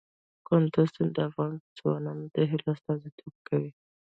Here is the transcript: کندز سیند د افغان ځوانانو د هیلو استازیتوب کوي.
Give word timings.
کندز 0.47 0.87
سیند 0.93 1.11
د 1.15 1.17
افغان 1.29 1.53
ځوانانو 1.77 2.25
د 2.35 2.37
هیلو 2.51 2.67
استازیتوب 2.75 3.33
کوي. 3.47 3.71